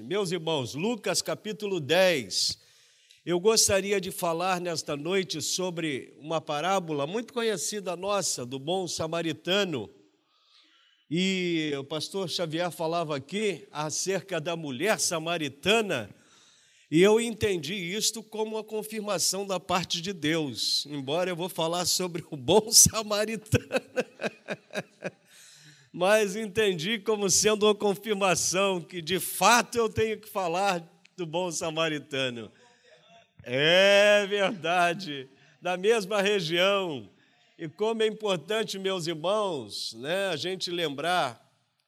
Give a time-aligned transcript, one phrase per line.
[0.00, 2.58] Meus irmãos, Lucas capítulo 10.
[3.24, 9.88] Eu gostaria de falar nesta noite sobre uma parábola muito conhecida nossa, do bom samaritano.
[11.10, 16.14] E o pastor Xavier falava aqui acerca da mulher samaritana,
[16.90, 21.86] e eu entendi isto como uma confirmação da parte de Deus, embora eu vou falar
[21.86, 23.64] sobre o bom samaritano.
[25.92, 30.82] Mas entendi como sendo uma confirmação que de fato eu tenho que falar
[31.16, 32.50] do bom samaritano.
[33.42, 35.28] É verdade,
[35.60, 37.10] da mesma região.
[37.58, 41.40] E como é importante, meus irmãos, né, a gente lembrar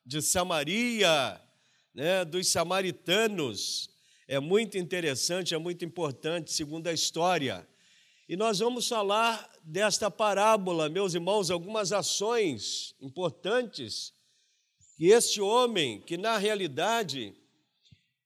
[0.04, 1.40] de Samaria,
[1.94, 3.88] né, dos samaritanos.
[4.28, 7.66] É muito interessante, é muito importante, segundo a história.
[8.28, 14.12] E nós vamos falar desta parábola, meus irmãos, algumas ações importantes
[14.96, 17.34] que este homem, que na realidade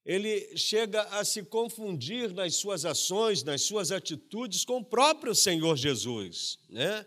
[0.04, 5.76] ele chega a se confundir nas suas ações, nas suas atitudes com o próprio Senhor
[5.76, 7.06] Jesus, né?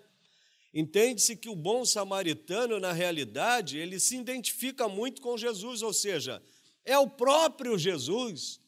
[0.73, 6.41] Entende-se que o bom samaritano, na realidade, ele se identifica muito com Jesus, ou seja,
[6.85, 8.61] é o próprio Jesus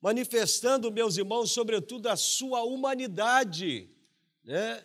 [0.00, 3.88] manifestando, meus irmãos, sobretudo a sua humanidade,
[4.42, 4.84] né?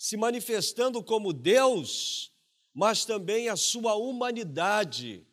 [0.00, 2.32] Se manifestando como Deus,
[2.72, 5.26] mas também a sua humanidade,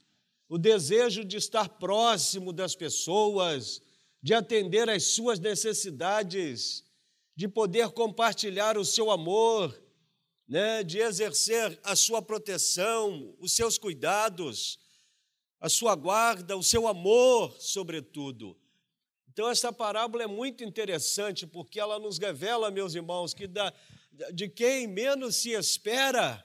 [0.50, 3.82] o desejo de estar próximo das pessoas,
[4.22, 6.84] de atender às suas necessidades,
[7.34, 9.74] de poder compartilhar o seu amor,
[10.46, 14.78] né, de exercer a sua proteção, os seus cuidados,
[15.62, 18.54] a sua guarda, o seu amor, sobretudo.
[19.32, 23.74] Então, essa parábola é muito interessante porque ela nos revela, meus irmãos, que da,
[24.34, 26.44] de quem menos se espera,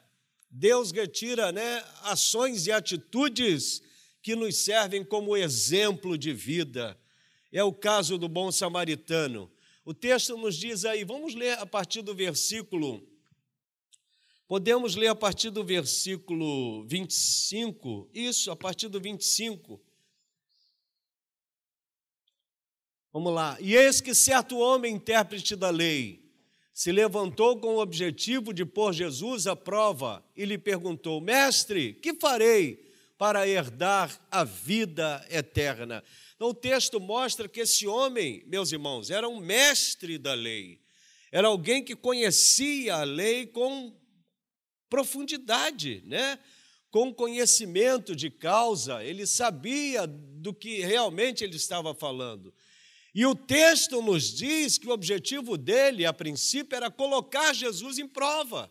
[0.50, 3.82] Deus retira né, ações e atitudes
[4.22, 6.98] que nos servem como exemplo de vida.
[7.50, 9.50] É o caso do bom samaritano.
[9.84, 13.06] O texto nos diz aí, vamos ler a partir do versículo.
[14.46, 19.80] Podemos ler a partir do versículo 25, isso, a partir do 25.
[23.12, 23.58] Vamos lá.
[23.60, 26.21] E eis que certo homem, intérprete da lei,
[26.72, 32.14] se levantou com o objetivo de pôr Jesus à prova e lhe perguntou: Mestre, que
[32.14, 36.02] farei para herdar a vida eterna?
[36.34, 40.80] Então, o texto mostra que esse homem, meus irmãos, era um mestre da lei,
[41.30, 43.94] era alguém que conhecia a lei com
[44.88, 46.38] profundidade, né?
[46.92, 52.52] com conhecimento de causa, ele sabia do que realmente ele estava falando.
[53.14, 58.08] E o texto nos diz que o objetivo dele, a princípio, era colocar Jesus em
[58.08, 58.70] prova.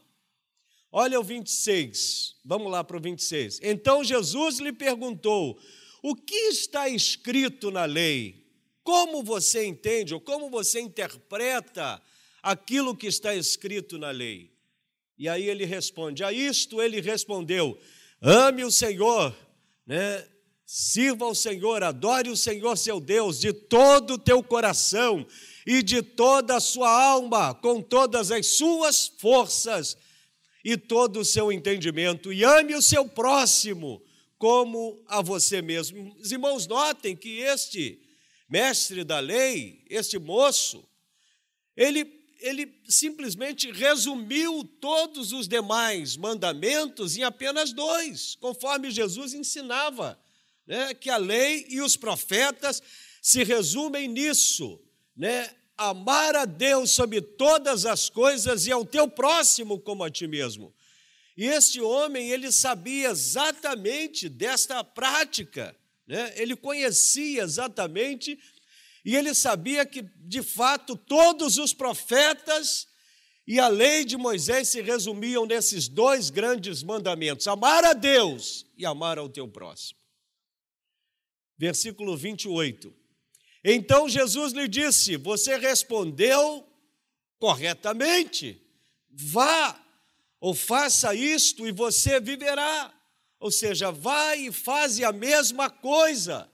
[0.91, 3.59] Olha o 26, vamos lá para o 26.
[3.62, 5.59] Então Jesus lhe perguntou:
[6.02, 8.41] O que está escrito na lei?
[8.84, 12.02] Como você entende ou como você interpreta
[12.41, 14.52] aquilo que está escrito na lei?
[15.18, 17.79] E aí ele responde: A isto ele respondeu:
[18.19, 19.35] Ame o Senhor,
[19.85, 20.28] né?
[20.74, 25.28] Sirva ao Senhor, adore o Senhor seu Deus de todo o teu coração
[25.68, 29.98] e de toda a sua alma, com todas as suas forças
[30.64, 34.02] e todo o seu entendimento, e ame o seu próximo
[34.38, 36.16] como a você mesmo.
[36.18, 38.02] Os irmãos, notem que este
[38.48, 40.88] mestre da lei, este moço,
[41.76, 42.09] ele,
[42.40, 50.18] ele simplesmente resumiu todos os demais mandamentos em apenas dois, conforme Jesus ensinava
[50.72, 52.82] né, que a lei e os profetas
[53.22, 54.80] se resumem nisso,
[55.14, 55.54] né?
[55.78, 60.74] Amar a Deus sobre todas as coisas e ao teu próximo como a ti mesmo.
[61.36, 65.76] E este homem, ele sabia exatamente desta prática,
[66.08, 66.32] né?
[66.38, 68.40] ele conhecia exatamente,
[69.03, 72.88] e ele sabia que, de fato, todos os profetas
[73.46, 78.86] e a lei de Moisés se resumiam nesses dois grandes mandamentos: amar a Deus e
[78.86, 80.01] amar ao teu próximo
[81.62, 82.92] versículo 28.
[83.64, 86.68] Então Jesus lhe disse: Você respondeu
[87.38, 88.59] corretamente,
[89.08, 89.80] vá
[90.40, 92.91] ou faça isto e você viverá.
[93.40, 96.50] Ou seja, vai e faze a mesma coisa.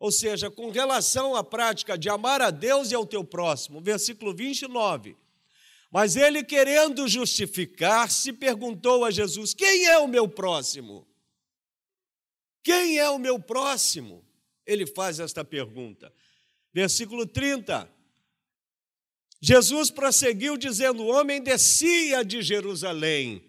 [0.00, 3.80] Ou seja, com relação à prática de amar a Deus e ao teu próximo.
[3.80, 5.16] Versículo 29.
[5.92, 11.07] Mas ele, querendo justificar-se, perguntou a Jesus: Quem é o meu próximo?
[12.68, 14.22] Quem é o meu próximo?
[14.66, 16.12] Ele faz esta pergunta.
[16.70, 17.90] Versículo 30.
[19.40, 23.42] Jesus prosseguiu dizendo: O homem descia de Jerusalém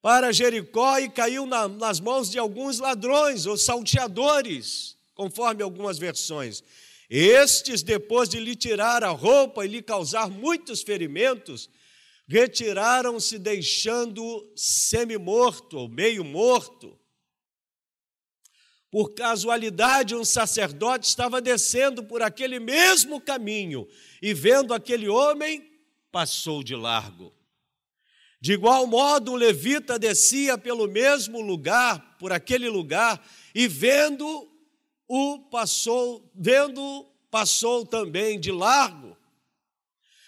[0.00, 6.64] para Jericó e caiu na, nas mãos de alguns ladrões ou salteadores, conforme algumas versões.
[7.10, 11.68] Estes, depois de lhe tirar a roupa e lhe causar muitos ferimentos,
[12.26, 16.98] retiraram-se, deixando semi-morto ou meio morto.
[18.94, 23.88] Por casualidade, um sacerdote estava descendo por aquele mesmo caminho
[24.22, 25.68] e, vendo aquele homem,
[26.12, 27.34] passou de largo.
[28.40, 33.20] De igual modo, um levita descia pelo mesmo lugar, por aquele lugar,
[33.52, 34.48] e vendo
[35.08, 39.16] o passou, vendo passou também de largo.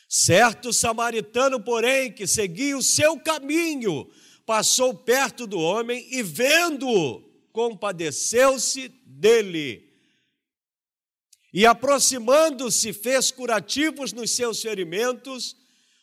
[0.08, 4.10] Certo samaritano, porém, que seguia o seu caminho,
[4.44, 7.25] passou perto do homem e vendo-o,
[7.56, 9.90] compadeceu-se dele.
[11.54, 15.56] E aproximando-se, fez curativos nos seus ferimentos,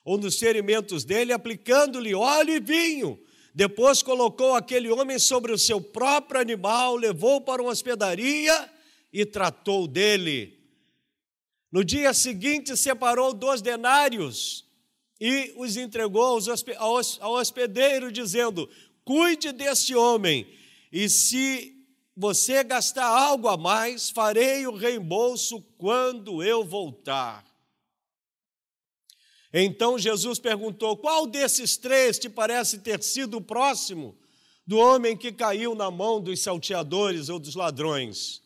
[0.04, 3.24] ou nos ferimentos dele, aplicando-lhe óleo e vinho.
[3.54, 8.72] Depois colocou aquele homem sobre o seu próprio animal, levou para uma hospedaria
[9.14, 10.60] e tratou dele.
[11.72, 14.66] No dia seguinte, separou dois denários
[15.22, 16.40] e os entregou
[17.20, 18.68] ao hospedeiro, dizendo:
[19.06, 20.48] Cuide deste homem
[20.94, 21.76] e se
[22.16, 27.44] você gastar algo a mais, farei o reembolso quando eu voltar.
[29.52, 34.16] Então Jesus perguntou: Qual desses três te parece ter sido o próximo
[34.68, 38.44] do homem que caiu na mão dos salteadores ou dos ladrões?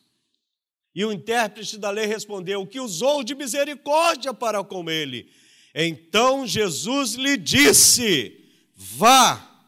[0.94, 5.30] E o intérprete da lei respondeu: Que usou de misericórdia para com ele.
[5.74, 8.42] Então Jesus lhe disse:
[8.74, 9.66] Vá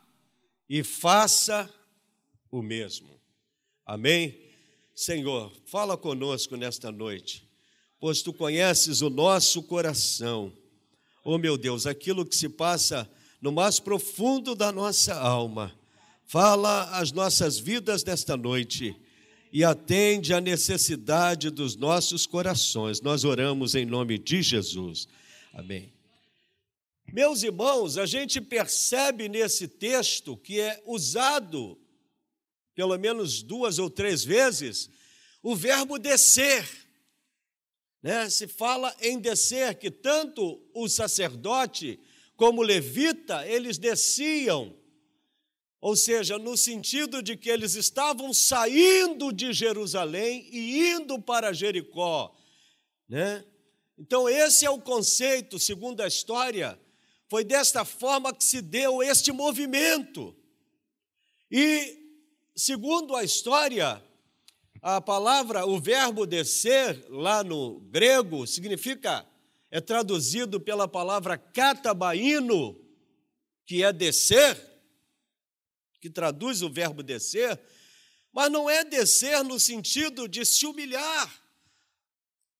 [0.66, 1.70] e faça
[2.50, 3.20] o mesmo.
[3.86, 4.38] Amém?
[4.94, 7.48] Senhor, fala conosco nesta noite,
[7.98, 10.52] pois tu conheces o nosso coração.
[11.24, 13.10] Oh meu Deus, aquilo que se passa
[13.40, 15.74] no mais profundo da nossa alma.
[16.26, 18.94] Fala as nossas vidas nesta noite
[19.52, 23.00] e atende à necessidade dos nossos corações.
[23.00, 25.08] Nós oramos em nome de Jesus.
[25.52, 25.92] Amém.
[27.12, 31.76] Meus irmãos, a gente percebe nesse texto que é usado
[32.74, 34.90] pelo menos duas ou três vezes,
[35.42, 36.68] o verbo descer.
[38.02, 38.28] Né?
[38.30, 42.00] Se fala em descer, que tanto o sacerdote
[42.36, 44.74] como o levita, eles desciam,
[45.80, 52.34] ou seja, no sentido de que eles estavam saindo de Jerusalém e indo para Jericó.
[53.08, 53.44] Né?
[53.98, 56.80] Então, esse é o conceito, segundo a história,
[57.28, 60.34] foi desta forma que se deu este movimento.
[61.50, 61.99] E
[62.60, 64.02] segundo a história,
[64.82, 69.26] a palavra, o verbo descer, lá no grego, significa,
[69.70, 72.78] é traduzido pela palavra catabaíno,
[73.64, 74.60] que é descer,
[76.02, 77.58] que traduz o verbo descer,
[78.30, 81.42] mas não é descer no sentido de se humilhar.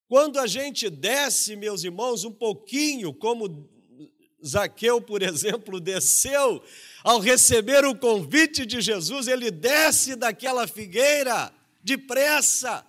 [0.07, 3.69] Quando a gente desce, meus irmãos, um pouquinho, como
[4.45, 6.63] Zaqueu, por exemplo, desceu
[7.03, 11.51] ao receber o convite de Jesus, ele desce daquela figueira
[11.83, 12.85] depressa.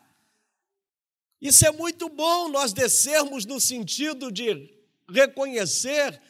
[1.41, 4.71] Isso é muito bom nós descermos no sentido de
[5.09, 6.21] reconhecer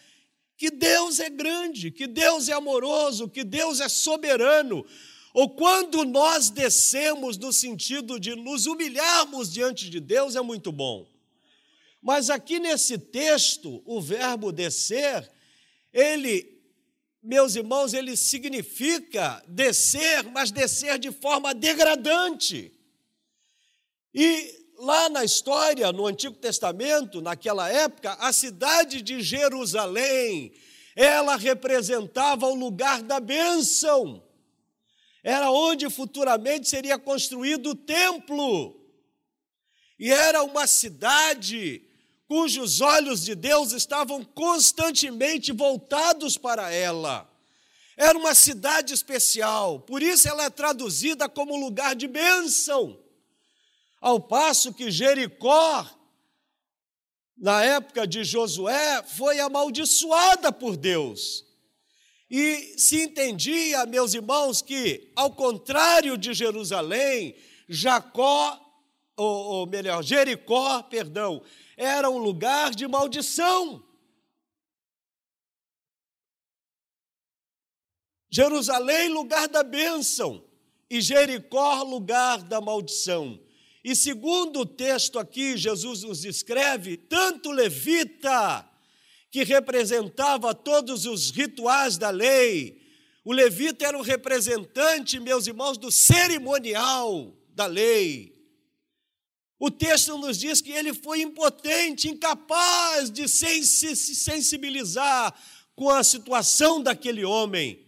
[0.56, 4.86] que Deus é grande, que Deus é amoroso, que Deus é soberano.
[5.34, 11.11] Ou quando nós descemos no sentido de nos humilharmos diante de Deus, é muito bom.
[12.02, 15.30] Mas aqui nesse texto, o verbo descer,
[15.92, 16.52] ele
[17.22, 22.72] meus irmãos, ele significa descer, mas descer de forma degradante.
[24.12, 30.52] E lá na história, no Antigo Testamento, naquela época, a cidade de Jerusalém,
[30.96, 34.20] ela representava o lugar da bênção.
[35.22, 38.84] Era onde futuramente seria construído o templo.
[39.96, 41.88] E era uma cidade
[42.32, 47.30] cujos olhos de Deus estavam constantemente voltados para ela.
[47.94, 52.98] Era uma cidade especial, por isso ela é traduzida como lugar de bênção.
[54.00, 55.86] Ao passo que Jericó,
[57.36, 61.44] na época de Josué, foi amaldiçoada por Deus.
[62.30, 67.36] E se entendia, meus irmãos, que, ao contrário de Jerusalém,
[67.68, 68.58] Jacó,
[69.18, 71.42] ou, ou melhor, Jericó, perdão,
[71.76, 73.82] era um lugar de maldição.
[78.30, 80.42] Jerusalém, lugar da bênção,
[80.88, 83.38] e Jericó, lugar da maldição.
[83.84, 88.68] E segundo o texto aqui, Jesus nos escreve, tanto levita,
[89.30, 92.80] que representava todos os rituais da lei,
[93.24, 98.31] o levita era o representante, meus irmãos, do cerimonial da lei.
[99.64, 103.64] O texto nos diz que ele foi impotente, incapaz de se
[103.94, 105.32] sensibilizar
[105.76, 107.86] com a situação daquele homem.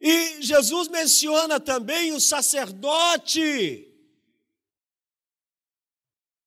[0.00, 3.86] E Jesus menciona também o sacerdote,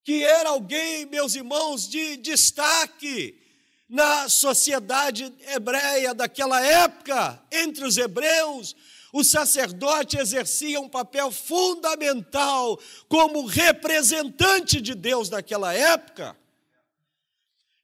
[0.03, 3.41] que era alguém, meus irmãos, de destaque
[3.88, 8.75] na sociedade hebreia daquela época, entre os hebreus,
[9.12, 16.38] o sacerdote exercia um papel fundamental como representante de Deus naquela época.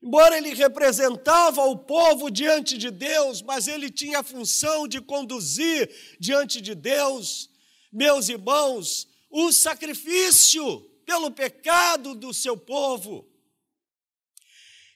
[0.01, 5.89] Embora ele representava o povo diante de Deus, mas ele tinha a função de conduzir
[6.19, 7.49] diante de Deus,
[7.91, 13.27] meus irmãos, o sacrifício pelo pecado do seu povo.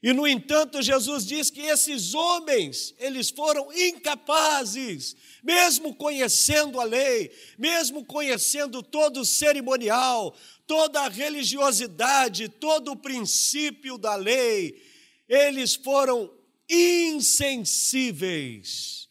[0.01, 5.13] E no entanto, Jesus diz que esses homens, eles foram incapazes,
[5.43, 10.33] mesmo conhecendo a lei, mesmo conhecendo todo o cerimonial,
[10.65, 14.81] toda a religiosidade, todo o princípio da lei,
[15.27, 16.31] eles foram
[16.69, 19.09] insensíveis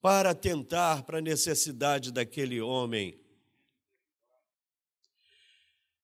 [0.00, 3.21] para atentar para a necessidade daquele homem.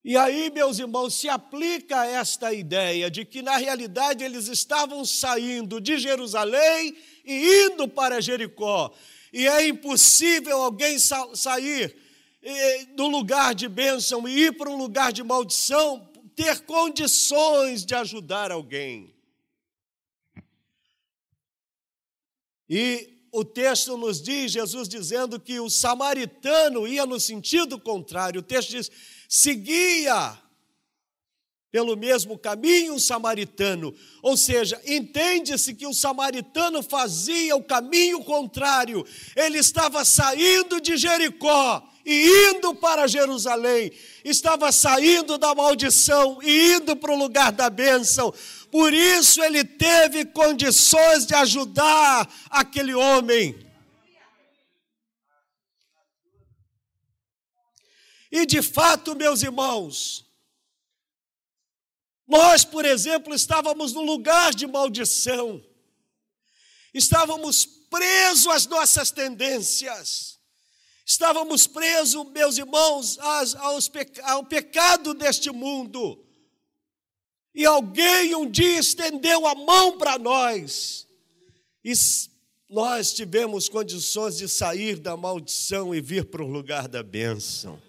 [0.05, 5.81] E aí, meus irmãos, se aplica esta ideia de que, na realidade, eles estavam saindo
[5.81, 8.93] de Jerusalém e indo para Jericó.
[9.33, 11.97] E é impossível alguém sa sair
[12.95, 18.51] do lugar de bênção e ir para um lugar de maldição, ter condições de ajudar
[18.51, 19.15] alguém.
[22.69, 28.41] E o texto nos diz, Jesus dizendo que o samaritano ia no sentido contrário.
[28.41, 28.91] O texto diz:
[29.29, 30.39] seguia
[31.71, 33.95] pelo mesmo caminho um samaritano.
[34.23, 39.05] Ou seja, entende-se que o samaritano fazia o caminho contrário.
[39.37, 43.93] Ele estava saindo de Jericó e indo para Jerusalém.
[44.25, 48.33] Estava saindo da maldição e indo para o lugar da bênção.
[48.71, 53.68] Por isso ele teve condições de ajudar aquele homem.
[58.31, 60.27] E de fato, meus irmãos,
[62.27, 65.65] nós, por exemplo, estávamos no lugar de maldição,
[66.93, 70.39] estávamos presos às nossas tendências,
[71.07, 73.19] estávamos presos, meus irmãos,
[74.25, 76.23] ao pecado deste mundo.
[77.55, 81.09] E alguém um dia estendeu a mão para nós,
[81.83, 81.93] e
[82.69, 87.88] nós tivemos condições de sair da maldição e vir para o lugar da bênção.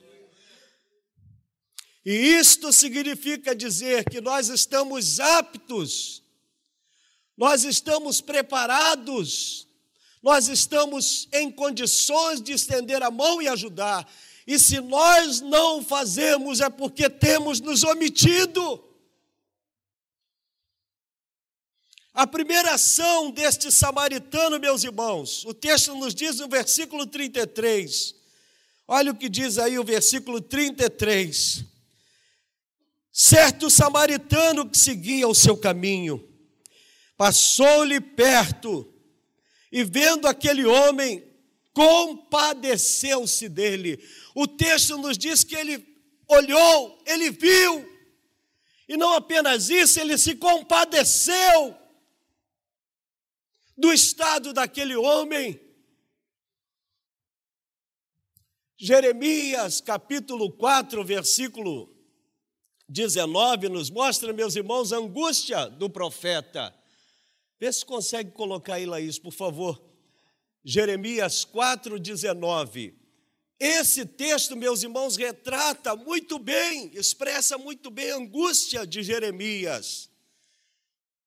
[2.05, 6.23] E isto significa dizer que nós estamos aptos,
[7.37, 9.67] nós estamos preparados,
[10.21, 14.09] nós estamos em condições de estender a mão e ajudar.
[14.45, 18.83] E se nós não fazemos é porque temos nos omitido.
[22.13, 28.15] A primeira ação deste samaritano, meus irmãos, o texto nos diz no versículo 33.
[28.87, 31.63] Olha o que diz aí o versículo 33.
[33.11, 36.27] Certo samaritano que seguia o seu caminho,
[37.17, 38.93] passou-lhe perto
[39.71, 41.23] e, vendo aquele homem,
[41.73, 44.01] compadeceu-se dele.
[44.35, 45.85] O texto nos diz que ele
[46.27, 47.89] olhou, ele viu,
[48.87, 51.77] e não apenas isso, ele se compadeceu
[53.77, 55.59] do estado daquele homem.
[58.77, 61.98] Jeremias capítulo 4, versículo
[62.89, 66.73] 19 nos mostra, meus irmãos, a angústia do profeta.
[67.59, 69.79] Vê se consegue colocar aí isso, por favor.
[70.65, 72.95] Jeremias 4,19.
[73.59, 80.09] Esse texto, meus irmãos, retrata muito bem, expressa muito bem a angústia de Jeremias.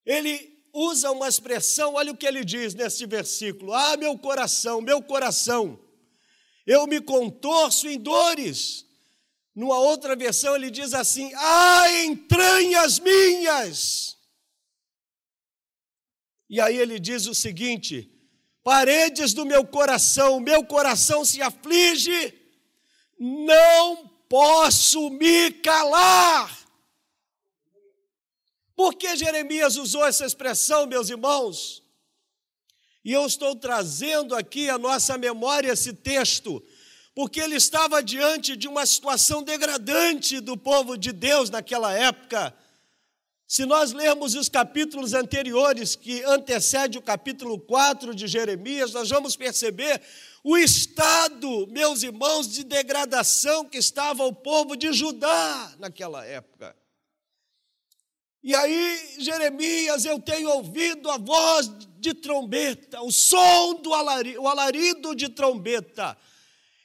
[0.05, 5.01] Ele usa uma expressão, olha o que ele diz nesse versículo: Ah, meu coração, meu
[5.01, 5.79] coração,
[6.67, 8.87] eu me contorço em dores
[9.55, 14.17] numa outra versão, ele diz assim: Ah, entranhas minhas!
[16.49, 18.11] E aí ele diz o seguinte:
[18.63, 22.35] Paredes do meu coração, meu coração se aflige,
[23.19, 26.59] não posso me calar.
[28.75, 31.83] Por que Jeremias usou essa expressão, meus irmãos?
[33.05, 36.63] E eu estou trazendo aqui à nossa memória esse texto,
[37.15, 42.55] porque ele estava diante de uma situação degradante do povo de Deus naquela época.
[43.47, 49.37] Se nós lermos os capítulos anteriores, que antecede o capítulo 4 de Jeremias, nós vamos
[49.37, 50.01] perceber
[50.43, 56.75] o estado, meus irmãos, de degradação que estava o povo de Judá naquela época.
[58.43, 64.49] E aí, Jeremias, eu tenho ouvido a voz de trombeta, o som do alarido, o
[64.49, 66.17] alarido de trombeta.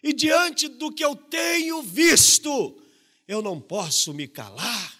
[0.03, 2.81] E diante do que eu tenho visto,
[3.27, 4.95] eu não posso me calar.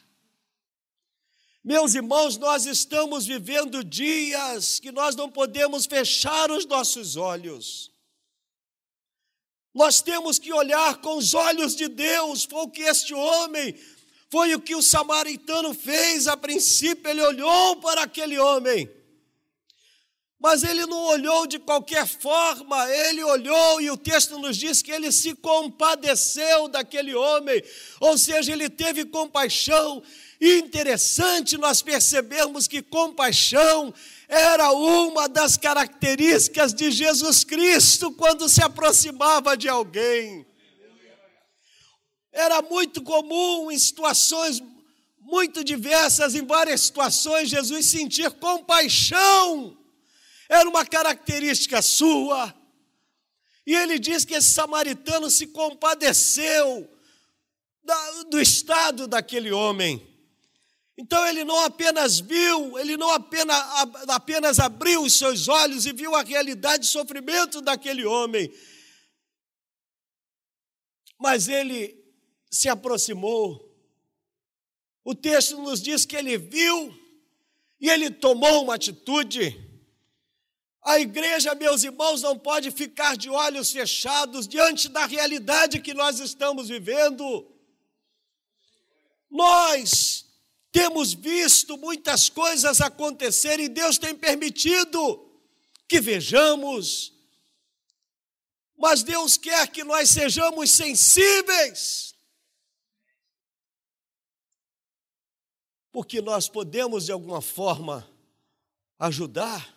[1.63, 7.92] Meus irmãos, nós estamos vivendo dias que nós não podemos fechar os nossos olhos.
[9.74, 13.75] Nós temos que olhar com os olhos de Deus, foi o que este homem
[14.30, 18.89] foi o que o samaritano fez a princípio, ele olhou para aquele homem.
[20.39, 24.91] Mas ele não olhou de qualquer forma, ele olhou e o texto nos diz que
[24.91, 27.63] ele se compadeceu daquele homem,
[28.00, 30.03] ou seja, ele teve compaixão.
[30.39, 33.91] E interessante nós percebemos que compaixão
[34.27, 40.46] era uma das características de Jesus Cristo quando se aproximava de alguém.
[42.32, 44.62] Era muito comum em situações
[45.20, 49.77] muito diversas, em várias situações, Jesus sentir compaixão.
[50.50, 52.54] Era uma característica sua.
[53.66, 56.89] E ele diz que esse samaritano se compadeceu
[58.30, 60.06] do estado daquele homem.
[60.98, 63.56] Então ele não apenas viu, ele não apenas,
[64.08, 68.51] apenas abriu os seus olhos e viu a realidade de sofrimento daquele homem,
[71.20, 71.96] mas ele
[72.50, 73.63] se aproximou.
[75.04, 76.98] O texto nos diz que ele viu
[77.80, 79.66] e ele tomou uma atitude.
[80.88, 86.22] A igreja, meus irmãos, não pode ficar de olhos fechados diante da realidade que nós
[86.22, 87.46] estamos vivendo.
[89.29, 90.25] Nós
[90.72, 95.29] temos visto muitas coisas acontecerem e Deus tem permitido
[95.89, 97.12] que vejamos,
[98.77, 102.15] mas Deus quer que nós sejamos sensíveis
[105.91, 108.10] porque nós podemos de alguma forma
[108.97, 109.77] ajudar.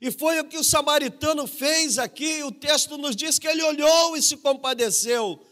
[0.00, 4.16] E foi o que o samaritano fez aqui, o texto nos diz que ele olhou
[4.16, 5.46] e se compadeceu.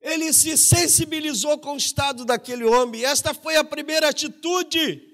[0.00, 5.04] Ele se sensibilizou com o estado daquele homem, esta foi a primeira atitude.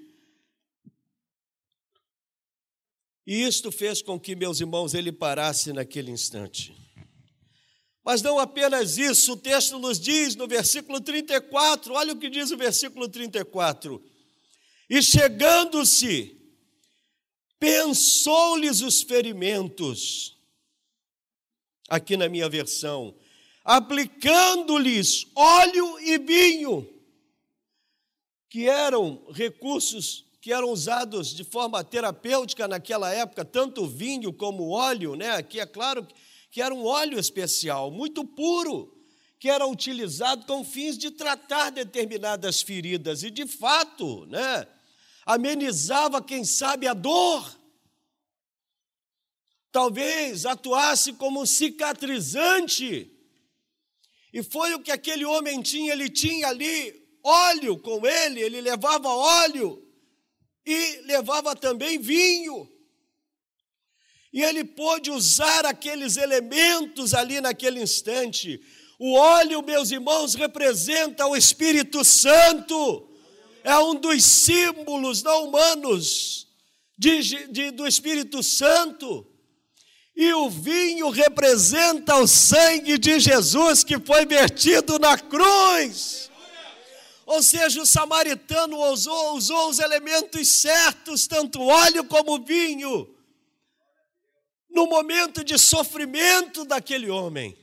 [3.27, 6.77] E isto fez com que, meus irmãos, ele parasse naquele instante.
[8.05, 12.51] Mas não apenas isso, o texto nos diz no versículo 34, olha o que diz
[12.51, 14.03] o versículo 34.
[14.91, 16.44] E chegando-se,
[17.59, 20.37] pensou-lhes os ferimentos,
[21.89, 23.15] aqui na minha versão,
[23.65, 26.89] aplicando-lhes óleo e vinho,
[28.49, 35.17] que eram recursos que eram usados de forma terapêutica naquela época, tanto vinho como óleo,
[35.17, 35.31] né?
[35.31, 36.15] Aqui é claro que
[36.55, 38.97] que era um óleo especial, muito puro,
[39.41, 43.25] que era utilizado com fins de tratar determinadas feridas.
[43.25, 44.65] E, de fato, né,
[45.27, 47.59] amenizava, quem sabe, a dor.
[49.73, 53.11] Talvez atuasse como cicatrizante.
[54.33, 59.09] E foi o que aquele homem tinha, ele tinha ali óleo com ele, ele levava
[59.09, 59.81] óleo
[60.67, 62.69] e levava também vinho.
[64.33, 68.61] E ele pôde usar aqueles elementos ali naquele instante.
[68.99, 73.14] O óleo, meus irmãos, representa o Espírito Santo.
[73.65, 76.47] É um dos símbolos não humanos
[76.99, 79.27] de, de, do Espírito Santo.
[80.15, 86.31] E o vinho representa o sangue de Jesus que foi vertido na cruz.
[87.25, 93.09] Ou seja, o samaritano usou, usou os elementos certos, tanto óleo como vinho
[94.69, 97.57] no momento de sofrimento daquele homem.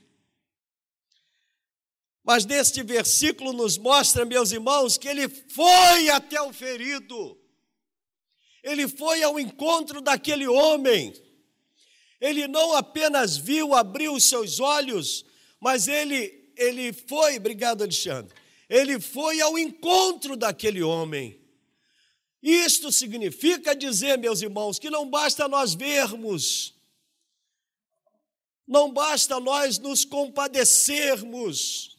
[2.23, 7.37] Mas neste versículo nos mostra, meus irmãos, que ele foi até o ferido,
[8.63, 11.13] ele foi ao encontro daquele homem,
[12.19, 15.25] ele não apenas viu, abriu os seus olhos,
[15.59, 18.35] mas ele, ele foi, obrigado Alexandre,
[18.69, 21.39] ele foi ao encontro daquele homem.
[22.41, 26.75] Isto significa dizer, meus irmãos, que não basta nós vermos,
[28.67, 31.90] não basta nós nos compadecermos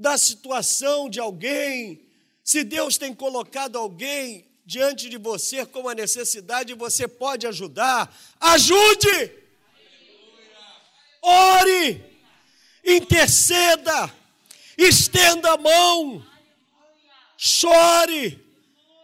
[0.00, 2.04] da situação de alguém,
[2.42, 8.12] se Deus tem colocado alguém diante de você com uma necessidade, você pode ajudar.
[8.40, 9.32] Ajude!
[11.22, 12.04] Ore!
[12.84, 14.12] Interceda!
[14.76, 16.30] Estenda a mão!
[17.42, 18.38] chore,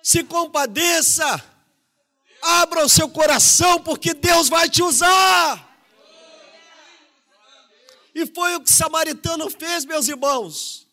[0.03, 1.43] se compadeça,
[2.43, 5.67] abra o seu coração, porque Deus vai te usar.
[8.15, 10.86] E foi o que o samaritano fez, meus irmãos.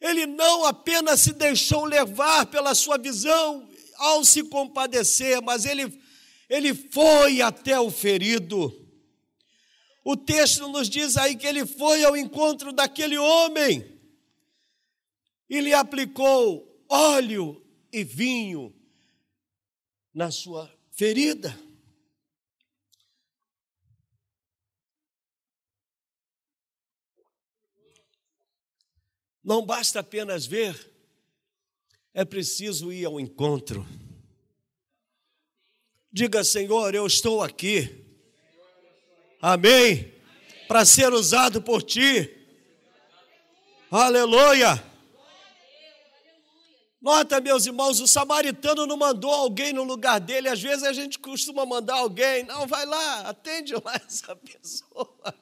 [0.00, 6.00] Ele não apenas se deixou levar pela sua visão ao se compadecer, mas ele,
[6.48, 8.72] ele foi até o ferido.
[10.04, 13.98] O texto nos diz aí que ele foi ao encontro daquele homem
[15.50, 18.74] e lhe aplicou óleo e vinho
[20.14, 21.67] na sua ferida.
[29.48, 30.92] Não basta apenas ver,
[32.12, 33.88] é preciso ir ao encontro.
[36.12, 38.04] Diga, Senhor, eu estou aqui.
[39.40, 40.12] Amém.
[40.68, 42.30] Para ser usado por ti.
[43.90, 44.84] Aleluia.
[47.00, 50.50] Nota, meus irmãos, o samaritano não mandou alguém no lugar dele.
[50.50, 52.44] Às vezes a gente costuma mandar alguém.
[52.44, 55.34] Não, vai lá, atende lá essa pessoa.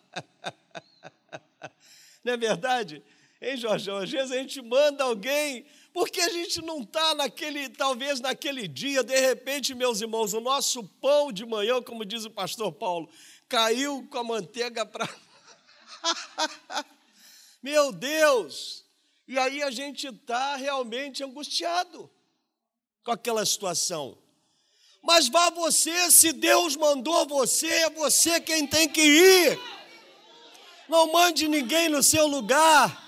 [2.23, 3.03] Não é verdade?
[3.47, 3.99] Hein, Jorjão?
[3.99, 9.05] Às vezes a gente manda alguém, porque a gente não está naquele, talvez naquele dia,
[9.05, 13.09] de repente, meus irmãos, o nosso pão de manhã, como diz o pastor Paulo,
[13.49, 15.09] caiu com a manteiga para.
[17.63, 18.85] Meu Deus!
[19.29, 22.11] E aí a gente está realmente angustiado
[23.05, 24.19] com aquela situação.
[25.05, 29.61] Mas vá você, se Deus mandou você, é você quem tem que ir.
[30.89, 33.06] Não mande ninguém no seu lugar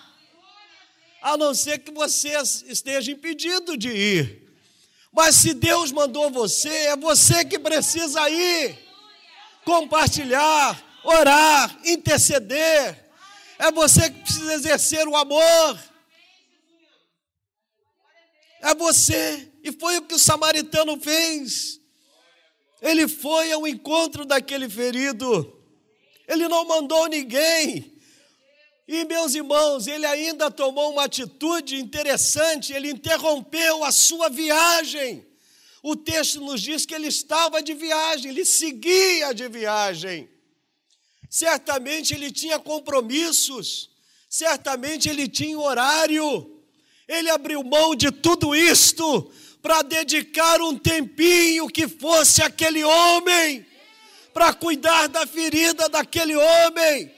[1.20, 2.32] a não ser que você
[2.66, 4.48] esteja impedido de ir.
[5.12, 8.78] Mas se Deus mandou você, é você que precisa ir,
[9.64, 13.06] compartilhar, orar, interceder.
[13.58, 15.78] É você que precisa exercer o amor.
[18.60, 19.52] É você.
[19.64, 21.80] E foi o que o samaritano fez.
[22.80, 25.54] Ele foi ao encontro daquele ferido.
[26.28, 27.97] Ele não mandou ninguém.
[28.88, 35.26] E, meus irmãos, ele ainda tomou uma atitude interessante, ele interrompeu a sua viagem.
[35.82, 40.26] O texto nos diz que ele estava de viagem, ele seguia de viagem.
[41.28, 43.90] Certamente ele tinha compromissos,
[44.26, 46.58] certamente ele tinha horário.
[47.06, 53.66] Ele abriu mão de tudo isto para dedicar um tempinho que fosse aquele homem,
[54.32, 57.17] para cuidar da ferida daquele homem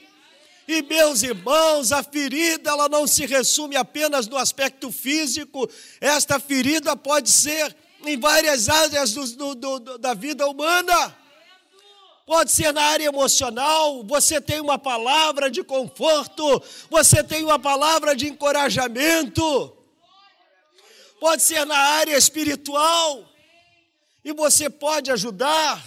[0.67, 5.69] e meus irmãos, a ferida ela não se resume apenas no aspecto físico,
[5.99, 11.17] esta ferida pode ser em várias áreas do, do, do, da vida humana.
[12.25, 18.15] Pode ser na área emocional, você tem uma palavra de conforto, você tem uma palavra
[18.15, 19.77] de encorajamento.
[21.19, 23.29] Pode ser na área espiritual,
[24.23, 25.83] e você pode ajudar.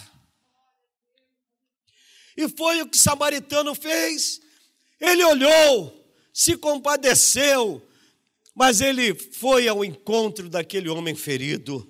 [2.37, 4.41] E foi o que o samaritano fez.
[5.05, 7.81] Ele olhou, se compadeceu,
[8.55, 11.87] mas ele foi ao encontro daquele homem ferido.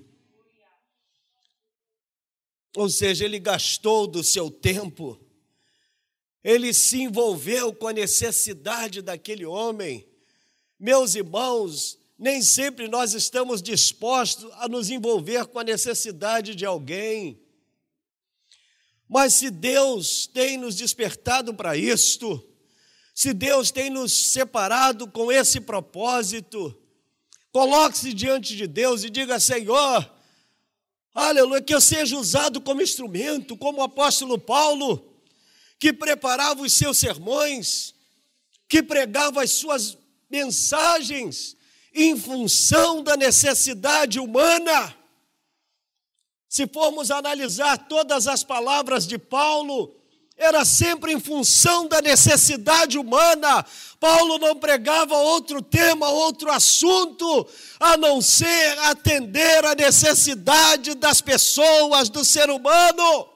[2.75, 5.17] Ou seja, ele gastou do seu tempo,
[6.43, 10.06] ele se envolveu com a necessidade daquele homem.
[10.78, 17.41] Meus irmãos, nem sempre nós estamos dispostos a nos envolver com a necessidade de alguém.
[19.08, 22.43] Mas se Deus tem nos despertado para isto,
[23.15, 26.78] se Deus tem nos separado com esse propósito,
[27.49, 30.12] coloque-se diante de Deus e diga: Senhor,
[31.13, 35.15] aleluia, que eu seja usado como instrumento, como o apóstolo Paulo,
[35.80, 37.95] que preparava os seus sermões,
[38.67, 39.97] que pregava as suas
[40.30, 41.56] mensagens
[41.93, 44.93] em função da necessidade humana.
[46.49, 49.94] Se formos analisar todas as palavras de Paulo,
[50.38, 53.65] era sempre em função da necessidade humana.
[54.00, 57.48] Paulo não pregava outro tema, outro assunto,
[57.80, 63.30] a não ser atender a necessidade das pessoas, do ser humano.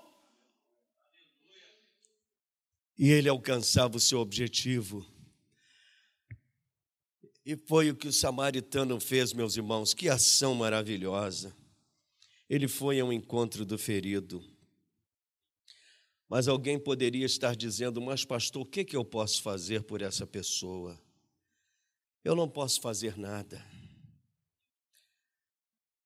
[2.97, 5.05] E ele alcançava o seu objetivo.
[7.45, 11.55] E foi o que o samaritano fez, meus irmãos, que ação maravilhosa.
[12.49, 14.43] Ele foi ao encontro do ferido.
[16.29, 20.27] Mas alguém poderia estar dizendo: Mas, pastor, o que, que eu posso fazer por essa
[20.27, 20.97] pessoa?
[22.23, 23.65] Eu não posso fazer nada.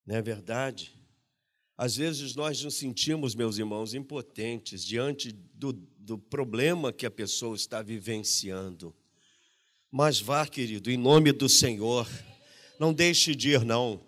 [0.06, 0.98] Não é verdade?
[1.78, 7.56] Às vezes nós nos sentimos, meus irmãos, impotentes diante do, do problema que a pessoa
[7.56, 8.96] está vivenciando.
[9.92, 12.08] Mas vá, querido, em nome do Senhor,
[12.80, 14.02] Não deixe de ir, não,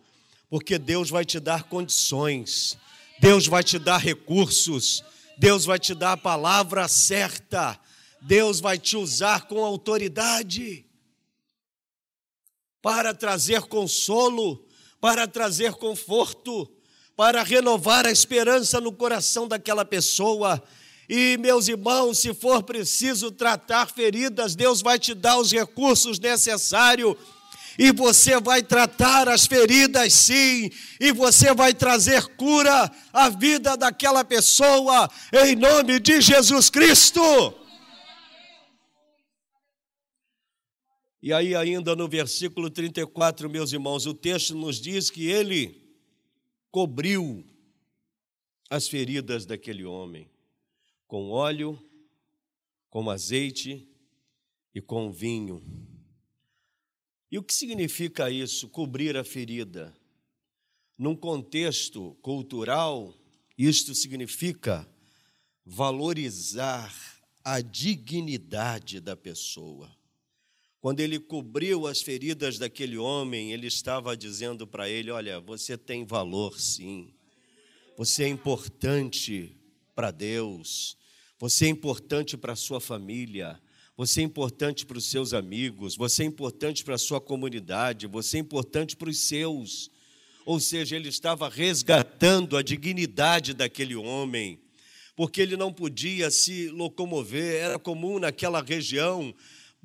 [0.50, 2.78] porque Deus vai te dar condições,
[3.20, 5.04] Deus vai te dar recursos,
[5.38, 7.80] Deus vai te dar a palavra certa,
[8.22, 10.86] Deus vai te usar com autoridade
[12.82, 14.66] para trazer consolo,
[15.02, 16.72] para trazer conforto,
[17.16, 20.64] para renovar a esperança no coração daquela pessoa.
[21.08, 27.16] E, meus irmãos, se for preciso tratar feridas, Deus vai te dar os recursos necessários.
[27.78, 34.24] E você vai tratar as feridas, sim, e você vai trazer cura à vida daquela
[34.24, 35.10] pessoa,
[35.46, 37.22] em nome de Jesus Cristo.
[41.22, 45.82] E aí, ainda no versículo 34, meus irmãos, o texto nos diz que ele
[46.70, 47.44] cobriu
[48.70, 50.30] as feridas daquele homem
[51.08, 51.80] com óleo,
[52.90, 53.90] com azeite
[54.74, 55.64] e com vinho.
[57.36, 59.94] E o que significa isso, cobrir a ferida?
[60.98, 63.14] Num contexto cultural,
[63.58, 64.88] isto significa
[65.66, 66.96] valorizar
[67.44, 69.94] a dignidade da pessoa.
[70.80, 76.06] Quando ele cobriu as feridas daquele homem, ele estava dizendo para ele: Olha, você tem
[76.06, 77.14] valor sim,
[77.98, 79.54] você é importante
[79.94, 80.98] para Deus,
[81.38, 83.62] você é importante para a sua família,
[83.98, 88.38] você é importante para os seus amigos, você é importante para a sua comunidade, você
[88.38, 89.90] é importante para os seus.
[90.46, 94.60] Ou seja, ele estava resgatando a dignidade daquele homem,
[95.16, 99.34] porque ele não podia se locomover, era comum naquela região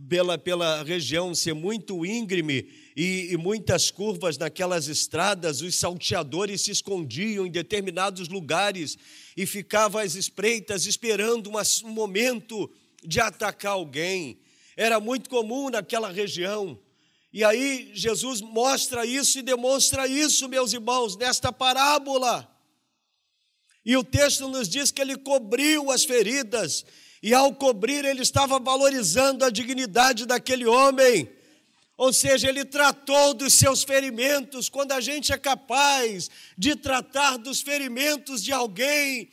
[0.08, 6.70] pela, pela região ser muito íngreme e, e, muitas curvas naquelas estradas, os salteadores se
[6.70, 8.98] escondiam em determinados lugares
[9.36, 12.70] e ficavam às espreitas esperando um momento
[13.02, 14.40] de atacar alguém.
[14.76, 16.78] Era muito comum naquela região.
[17.32, 22.48] E aí Jesus mostra isso e demonstra isso, meus irmãos, nesta parábola.
[23.84, 26.84] E o texto nos diz que ele cobriu as feridas
[27.22, 31.30] e ao cobrir, ele estava valorizando a dignidade daquele homem.
[31.96, 34.70] Ou seja, ele tratou dos seus ferimentos.
[34.70, 39.30] Quando a gente é capaz de tratar dos ferimentos de alguém,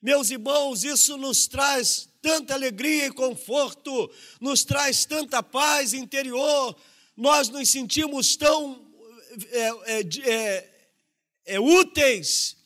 [0.00, 6.74] meus irmãos, isso nos traz tanta alegria e conforto, nos traz tanta paz interior,
[7.16, 8.80] nós nos sentimos tão
[9.50, 10.70] é, é, é,
[11.46, 12.56] é úteis,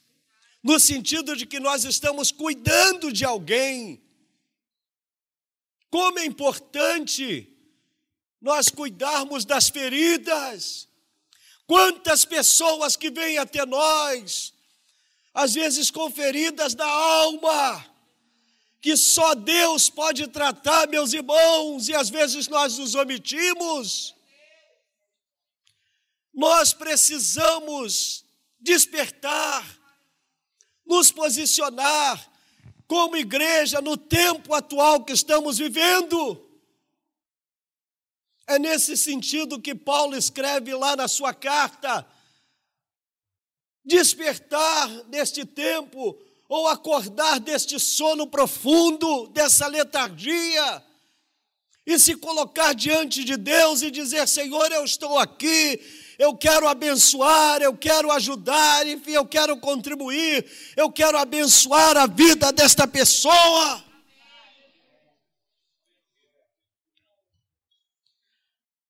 [0.62, 4.02] no sentido de que nós estamos cuidando de alguém
[5.88, 7.50] como é importante
[8.40, 10.88] nós cuidarmos das feridas.
[11.66, 14.52] Quantas pessoas que vêm até nós,
[15.32, 17.95] às vezes com feridas da alma,
[18.80, 24.14] que só Deus pode tratar, meus irmãos, e às vezes nós nos omitimos.
[26.32, 28.24] Nós precisamos
[28.60, 29.64] despertar,
[30.84, 32.30] nos posicionar
[32.86, 36.42] como igreja no tempo atual que estamos vivendo.
[38.46, 42.06] É nesse sentido que Paulo escreve lá na sua carta:
[43.84, 46.16] despertar neste tempo,
[46.48, 50.82] ou acordar deste sono profundo, dessa letargia,
[51.86, 55.80] e se colocar diante de Deus e dizer: Senhor, eu estou aqui,
[56.18, 60.44] eu quero abençoar, eu quero ajudar, enfim, eu quero contribuir,
[60.76, 63.84] eu quero abençoar a vida desta pessoa.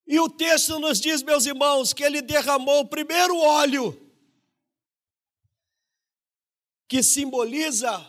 [0.07, 4.06] E o texto nos diz, meus irmãos, que ele derramou o primeiro óleo,
[6.89, 8.05] que simboliza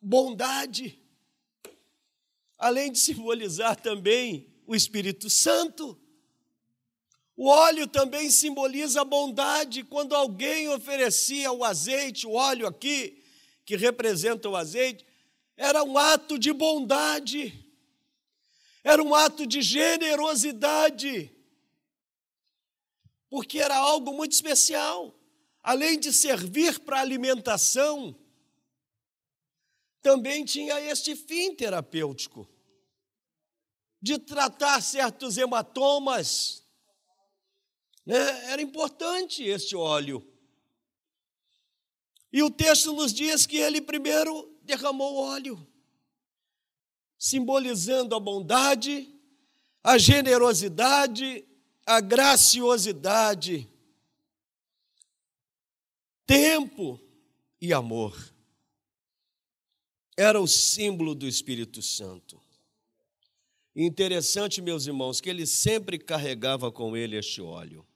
[0.00, 0.98] bondade,
[2.58, 5.98] além de simbolizar também o Espírito Santo.
[7.36, 9.82] O óleo também simboliza bondade.
[9.82, 13.22] Quando alguém oferecia o azeite, o óleo aqui,
[13.64, 15.04] que representa o azeite,
[15.56, 17.66] era um ato de bondade,
[18.84, 21.30] era um ato de generosidade,
[23.28, 25.14] porque era algo muito especial.
[25.62, 28.18] Além de servir para alimentação,
[30.00, 32.48] também tinha este fim terapêutico
[34.00, 36.66] de tratar certos hematomas,
[38.04, 38.50] né?
[38.50, 40.26] Era importante este óleo.
[42.32, 45.64] E o texto nos diz que ele primeiro derramou óleo,
[47.16, 49.08] simbolizando a bondade,
[49.84, 51.46] a generosidade,
[51.86, 53.71] a graciosidade,
[56.32, 56.98] tempo
[57.60, 58.16] e amor.
[60.16, 62.40] Era o símbolo do Espírito Santo.
[63.76, 67.86] interessante, meus irmãos, que ele sempre carregava com ele este óleo.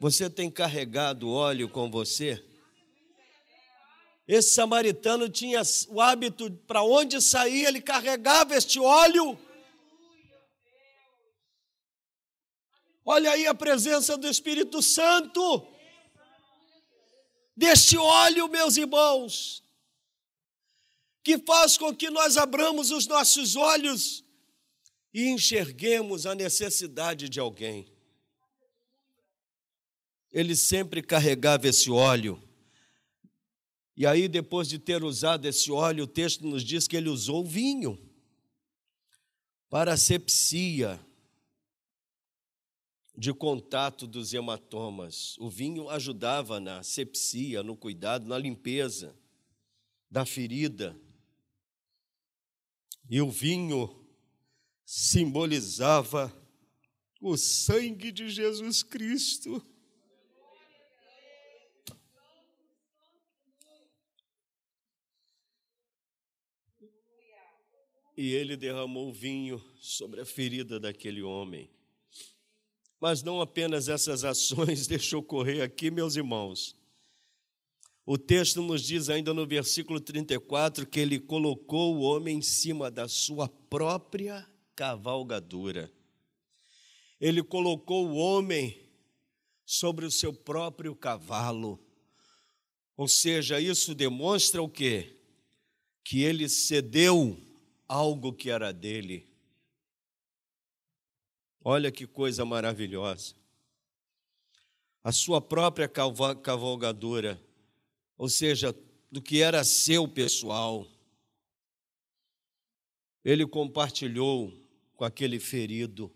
[0.00, 2.42] Você tem carregado óleo com você?
[4.26, 9.38] Esse samaritano tinha o hábito, para onde saía, ele carregava este óleo.
[13.04, 15.71] Olha aí a presença do Espírito Santo,
[17.56, 19.62] deste óleo, meus irmãos,
[21.22, 24.24] que faz com que nós abramos os nossos olhos
[25.14, 27.92] e enxerguemos a necessidade de alguém.
[30.32, 32.42] Ele sempre carregava esse óleo.
[33.94, 37.44] E aí, depois de ter usado esse óleo, o texto nos diz que ele usou
[37.44, 37.98] vinho
[39.68, 40.98] para sepsia
[43.16, 45.36] de contato dos hematomas.
[45.38, 49.16] O vinho ajudava na sepsia, no cuidado, na limpeza
[50.10, 50.98] da ferida.
[53.08, 54.06] E o vinho
[54.84, 56.32] simbolizava
[57.20, 59.64] o sangue de Jesus Cristo.
[68.16, 71.70] E ele derramou vinho sobre a ferida daquele homem.
[73.02, 76.76] Mas não apenas essas ações deixou correr aqui, meus irmãos.
[78.06, 82.92] O texto nos diz ainda no versículo 34 que ele colocou o homem em cima
[82.92, 85.92] da sua própria cavalgadura.
[87.20, 88.80] Ele colocou o homem
[89.66, 91.84] sobre o seu próprio cavalo.
[92.96, 95.16] Ou seja, isso demonstra o quê?
[96.04, 97.36] Que ele cedeu
[97.88, 99.31] algo que era dele.
[101.64, 103.34] Olha que coisa maravilhosa.
[105.04, 107.40] A sua própria cavalgadura,
[108.16, 108.74] ou seja,
[109.10, 110.86] do que era seu pessoal,
[113.24, 114.52] ele compartilhou
[114.96, 116.12] com aquele ferido.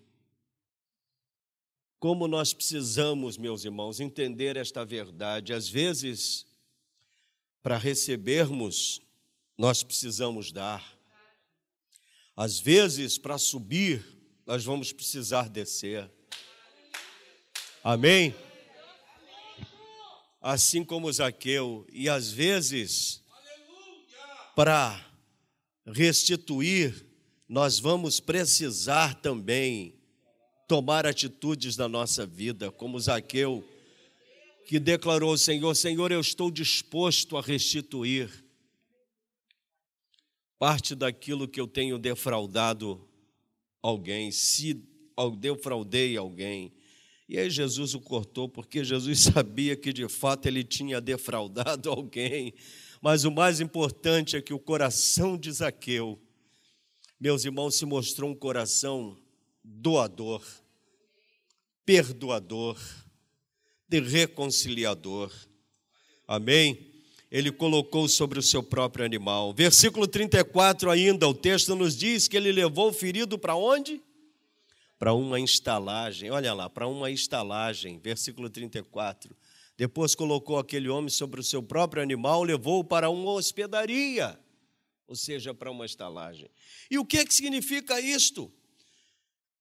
[1.98, 5.52] Como nós precisamos, meus irmãos, entender esta verdade.
[5.52, 6.46] Às vezes,
[7.62, 9.00] para recebermos,
[9.56, 10.96] nós precisamos dar.
[12.36, 14.15] Às vezes, para subir,
[14.46, 16.08] nós vamos precisar descer.
[17.82, 18.32] Amém?
[20.40, 23.20] Assim como Zaqueu, e às vezes,
[24.54, 25.04] para
[25.84, 27.04] restituir,
[27.48, 29.94] nós vamos precisar também
[30.68, 33.68] tomar atitudes na nossa vida, como Zaqueu,
[34.66, 38.44] que declarou ao Senhor: Senhor, eu estou disposto a restituir
[40.58, 43.06] parte daquilo que eu tenho defraudado
[43.88, 44.82] alguém, se
[45.38, 46.72] defraudei alguém.
[47.28, 52.54] E aí Jesus o cortou, porque Jesus sabia que de fato ele tinha defraudado alguém.
[53.00, 56.20] Mas o mais importante é que o coração de Zaqueu,
[57.20, 59.16] meus irmãos, se mostrou um coração
[59.62, 60.44] doador,
[61.84, 62.78] perdoador,
[63.88, 65.32] de reconciliador.
[66.26, 66.95] Amém?
[67.36, 69.52] Ele colocou sobre o seu próprio animal.
[69.52, 74.00] Versículo 34 ainda, o texto nos diz que ele levou o ferido para onde?
[74.98, 76.30] Para uma estalagem.
[76.30, 77.98] Olha lá, para uma estalagem.
[77.98, 79.36] Versículo 34.
[79.76, 84.40] Depois colocou aquele homem sobre o seu próprio animal, levou-o para uma hospedaria,
[85.06, 86.48] ou seja, para uma estalagem.
[86.90, 88.50] E o que, que significa isto?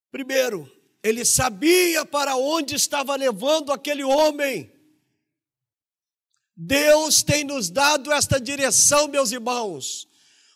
[0.10, 0.72] Primeiro,
[1.04, 4.72] ele sabia para onde estava levando aquele homem.
[6.56, 10.08] Deus tem nos dado esta direção, meus irmãos.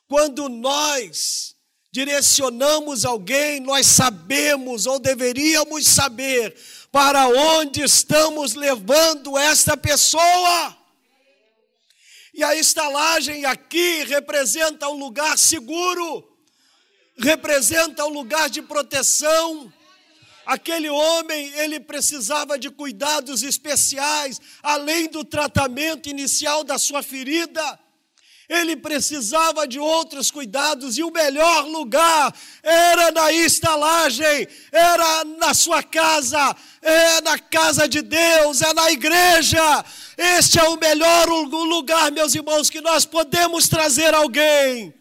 [0.08, 1.56] Quando nós
[1.92, 6.56] direcionamos alguém, nós sabemos ou deveríamos saber
[6.92, 10.78] para onde estamos levando esta pessoa.
[12.34, 16.26] E a estalagem aqui representa um lugar seguro,
[17.18, 19.72] representa um lugar de proteção,
[20.50, 27.80] Aquele homem, ele precisava de cuidados especiais, além do tratamento inicial da sua ferida.
[28.50, 35.84] Ele precisava de outros cuidados e o melhor lugar era na estalagem, era na sua
[35.84, 39.86] casa, é na casa de Deus, é na igreja.
[40.18, 44.92] Este é o melhor lugar, meus irmãos, que nós podemos trazer alguém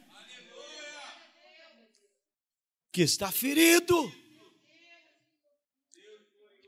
[2.93, 4.18] que está ferido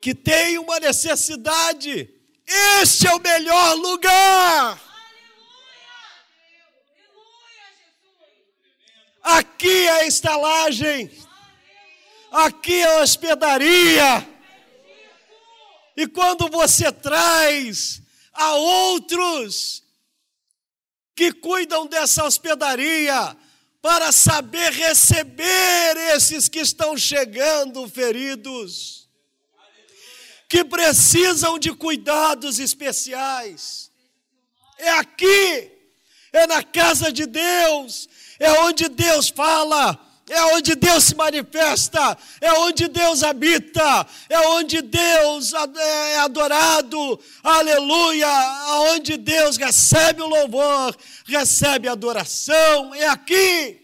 [0.00, 2.08] que tem uma necessidade,
[2.46, 4.80] este é o melhor lugar.
[9.22, 11.10] Aqui é a estalagem,
[12.32, 14.28] aqui é a hospedaria.
[15.96, 18.00] E quando você traz
[18.32, 19.84] a outros
[21.14, 23.36] que cuidam dessa hospedaria,
[23.82, 29.09] para saber receber esses que estão chegando feridos,
[30.50, 33.88] que precisam de cuidados especiais.
[34.76, 35.70] É aqui,
[36.32, 39.96] é na casa de Deus, é onde Deus fala,
[40.28, 48.28] é onde Deus se manifesta, é onde Deus habita, é onde Deus é adorado, aleluia,
[48.28, 50.96] aonde Deus recebe o louvor,
[51.26, 53.79] recebe a adoração, é aqui.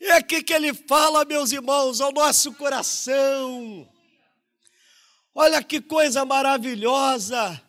[0.00, 3.88] É aqui que ele fala, meus irmãos, ao nosso coração.
[5.34, 7.62] Olha que coisa maravilhosa.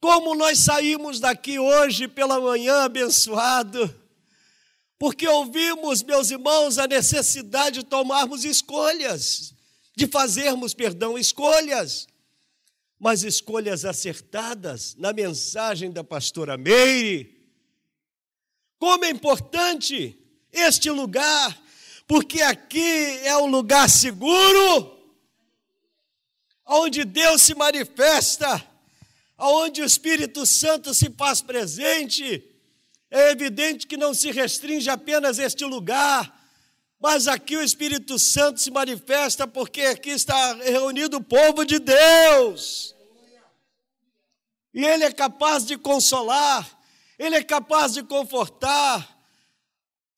[0.00, 3.92] Como nós saímos daqui hoje pela manhã abençoado,
[4.98, 9.54] porque ouvimos, meus irmãos, a necessidade de tomarmos escolhas,
[9.96, 12.06] de fazermos, perdão, escolhas,
[12.98, 17.36] mas escolhas acertadas na mensagem da pastora Meire.
[18.78, 20.16] Como é importante
[20.58, 21.56] este lugar,
[22.06, 24.96] porque aqui é um lugar seguro,
[26.66, 28.64] onde Deus se manifesta,
[29.38, 32.44] onde o Espírito Santo se faz presente.
[33.10, 36.34] É evidente que não se restringe apenas este lugar,
[37.00, 42.94] mas aqui o Espírito Santo se manifesta porque aqui está reunido o povo de Deus.
[44.74, 46.68] E Ele é capaz de consolar,
[47.18, 49.17] Ele é capaz de confortar,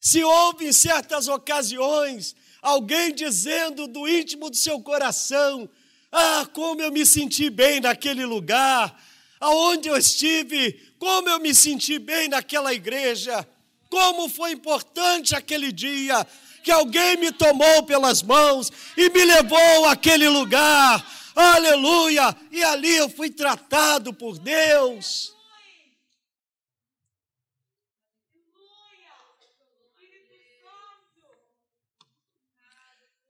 [0.01, 5.69] se houve em certas ocasiões alguém dizendo do íntimo do seu coração:
[6.11, 8.99] Ah, como eu me senti bem naquele lugar,
[9.39, 13.47] aonde eu estive, como eu me senti bem naquela igreja,
[13.91, 16.27] como foi importante aquele dia
[16.63, 21.05] que alguém me tomou pelas mãos e me levou àquele lugar.
[21.35, 22.37] Aleluia!
[22.51, 25.35] E ali eu fui tratado por Deus.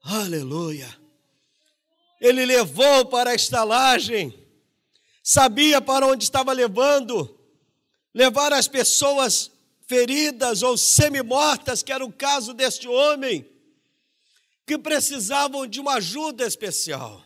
[0.02, 0.98] Aleluia.
[2.20, 4.46] Ele levou para a estalagem,
[5.22, 7.38] sabia para onde estava levando,
[8.14, 9.50] levar as pessoas
[9.86, 13.48] feridas ou semi-mortas, que era o caso deste homem,
[14.66, 17.24] que precisavam de uma ajuda especial.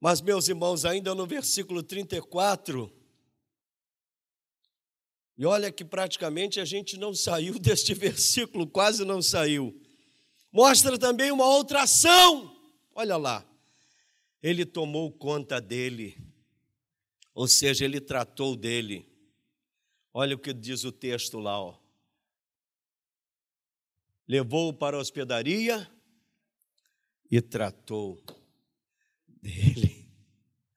[0.00, 2.92] Mas, meus irmãos, ainda no versículo 34,
[5.36, 9.81] e olha que praticamente a gente não saiu deste versículo, quase não saiu
[10.52, 12.54] mostra também uma outra ação.
[12.94, 13.44] Olha lá.
[14.42, 16.18] Ele tomou conta dele,
[17.32, 19.08] ou seja, ele tratou dele.
[20.12, 21.78] Olha o que diz o texto lá, ó.
[24.26, 25.88] Levou-o para a hospedaria
[27.30, 28.20] e tratou
[29.26, 30.08] dele.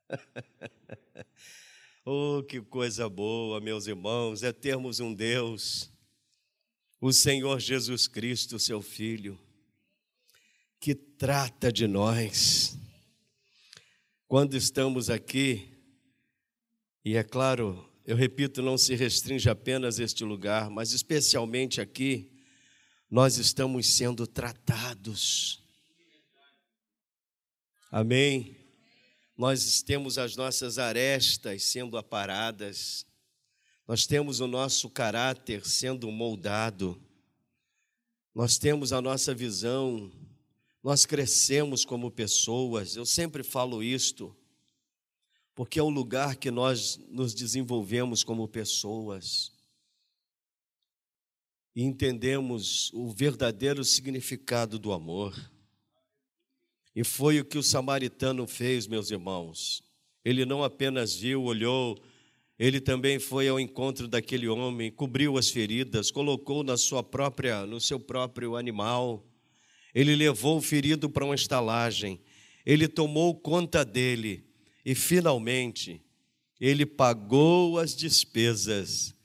[2.05, 5.91] oh, que coisa boa, meus irmãos, é termos um Deus,
[7.01, 9.39] o Senhor Jesus Cristo, seu Filho,
[10.79, 12.77] que trata de nós.
[14.27, 15.71] Quando estamos aqui,
[17.03, 22.31] e é claro, eu repito, não se restringe apenas este lugar, mas especialmente aqui,
[23.09, 25.63] nós estamos sendo tratados.
[27.91, 28.57] Amém?
[29.37, 33.05] Nós temos as nossas arestas sendo aparadas,
[33.87, 37.01] nós temos o nosso caráter sendo moldado,
[38.33, 40.11] nós temos a nossa visão
[40.85, 44.37] nós crescemos como pessoas, eu sempre falo isto,
[45.55, 49.51] porque é o lugar que nós nos desenvolvemos como pessoas
[51.75, 55.33] e entendemos o verdadeiro significado do amor.
[56.95, 59.83] E foi o que o samaritano fez, meus irmãos.
[60.23, 61.99] Ele não apenas viu, olhou,
[62.59, 67.81] ele também foi ao encontro daquele homem, cobriu as feridas, colocou na sua própria, no
[67.81, 69.25] seu próprio animal
[69.95, 72.19] ele levou o ferido para uma estalagem,
[72.65, 74.43] ele tomou conta dele
[74.83, 76.01] e, finalmente,
[76.59, 79.15] ele pagou as despesas,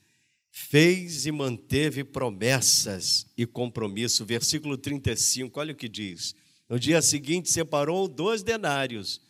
[0.48, 4.24] fez e manteve promessas e compromisso.
[4.24, 6.36] Versículo 35, olha o que diz.
[6.68, 9.20] No dia seguinte, separou dois denários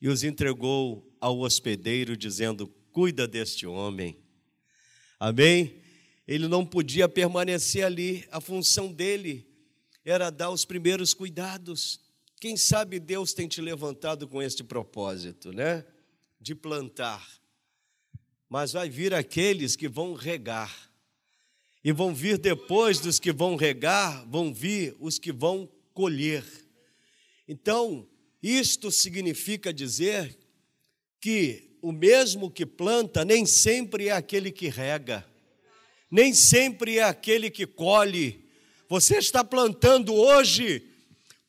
[0.00, 4.16] e os entregou ao hospedeiro, dizendo: Cuida deste homem.
[5.18, 5.74] Amém?
[6.28, 9.53] Ele não podia permanecer ali, a função dele
[10.04, 12.00] era dar os primeiros cuidados.
[12.40, 15.84] Quem sabe Deus tem te levantado com este propósito, né?
[16.40, 17.26] De plantar.
[18.48, 20.90] Mas vai vir aqueles que vão regar.
[21.82, 26.44] E vão vir depois dos que vão regar, vão vir os que vão colher.
[27.46, 28.08] Então,
[28.42, 30.38] isto significa dizer
[31.20, 35.26] que o mesmo que planta nem sempre é aquele que rega,
[36.10, 38.43] nem sempre é aquele que colhe,
[38.94, 40.94] você está plantando hoje,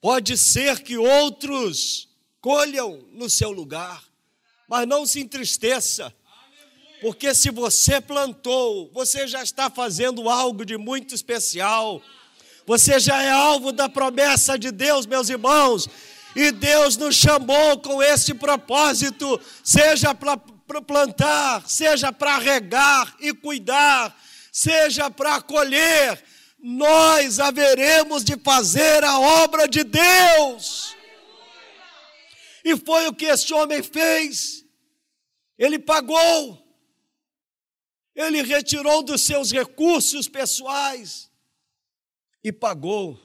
[0.05, 2.07] Pode ser que outros
[2.39, 4.03] colham no seu lugar,
[4.69, 6.13] mas não se entristeça,
[7.01, 12.03] porque se você plantou, você já está fazendo algo de muito especial.
[12.67, 15.89] Você já é alvo da promessa de Deus, meus irmãos.
[16.35, 20.37] E Deus nos chamou com esse propósito, seja para
[20.85, 24.15] plantar, seja para regar e cuidar,
[24.51, 26.23] seja para colher,
[26.67, 30.95] nós haveremos de fazer a obra de Deus.
[32.63, 34.65] E foi o que este homem fez.
[35.59, 36.59] Ele pagou,
[38.15, 41.31] ele retirou dos seus recursos pessoais
[42.43, 43.15] e pagou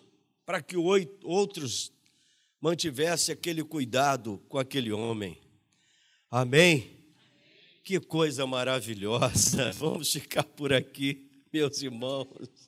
[0.44, 1.90] para que outros
[2.60, 5.40] mantivessem aquele cuidado com aquele homem.
[6.30, 6.94] Amém?
[7.82, 9.72] Que coisa maravilhosa.
[9.80, 12.59] Vamos ficar por aqui, meus irmãos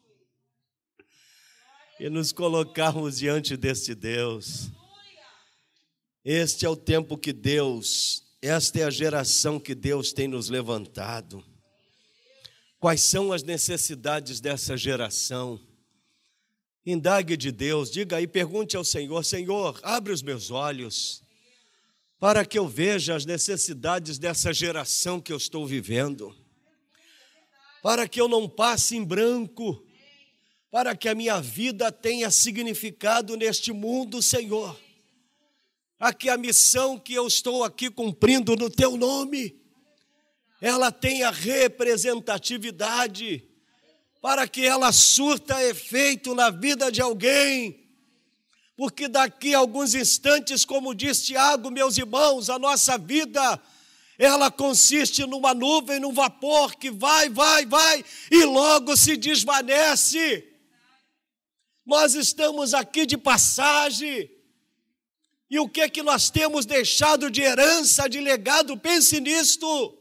[2.03, 4.73] e nos colocarmos diante deste Deus.
[6.25, 11.45] Este é o tempo que Deus, esta é a geração que Deus tem nos levantado.
[12.81, 15.61] Quais são as necessidades dessa geração?
[16.85, 21.23] Indague de Deus, diga aí, pergunte ao Senhor: Senhor, abre os meus olhos
[22.19, 26.35] para que eu veja as necessidades dessa geração que eu estou vivendo,
[27.81, 29.87] para que eu não passe em branco
[30.73, 34.75] para que a minha vida tenha significado neste mundo, Senhor.
[36.01, 39.61] A que a missão que eu estou aqui cumprindo no teu nome,
[40.63, 43.45] ela tenha representatividade,
[44.23, 47.87] para que ela surta efeito na vida de alguém.
[48.75, 53.61] Porque daqui a alguns instantes, como diz Tiago, meus irmãos, a nossa vida
[54.19, 60.49] ela consiste numa nuvem, num vapor que vai, vai, vai e logo se desvanece.
[61.85, 64.31] Nós estamos aqui de passagem.
[65.51, 68.77] E o que é que nós temos deixado de herança, de legado?
[68.79, 69.99] Pense nisto.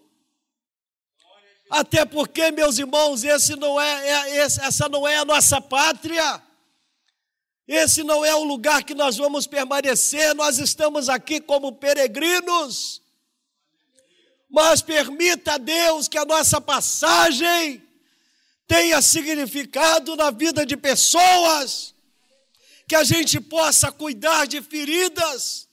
[1.70, 6.42] Até porque, meus irmãos, esse não é, é essa não é a nossa pátria.
[7.68, 10.36] Esse não é o lugar que nós vamos permanecer.
[10.36, 13.02] Nós estamos aqui como peregrinos.
[14.50, 17.82] Mas permita a Deus que a nossa passagem
[18.72, 21.94] tenha significado na vida de pessoas,
[22.88, 25.68] que a gente possa cuidar de feridas,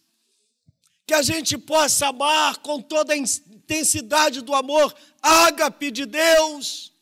[1.07, 4.93] que a gente possa amar com toda a intensidade do amor
[5.23, 6.93] ágape de Deus,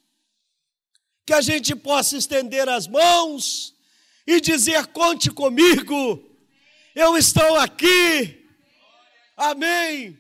[1.25, 3.75] que a gente possa estender as mãos
[4.27, 6.23] e dizer: conte comigo,
[6.95, 8.47] eu estou aqui.
[9.35, 10.19] Amém.